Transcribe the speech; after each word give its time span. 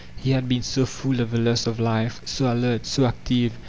He 0.17 0.31
had 0.31 0.49
been 0.49 0.63
so 0.63 0.87
full 0.87 1.19
of 1.19 1.29
the 1.29 1.37
lust 1.37 1.67
of 1.67 1.79
life, 1.79 2.21
so 2.25 2.51
alert, 2.51 2.87
ao 2.97 3.05
active 3.05 3.53